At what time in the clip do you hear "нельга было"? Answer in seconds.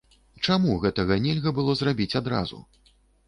1.27-1.75